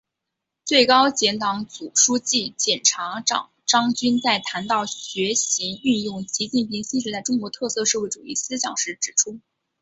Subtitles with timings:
[0.65, 9.39] 最高检党组书记、检察长张军在谈到学习运用习近平新时代中国特色社会主义思想时指出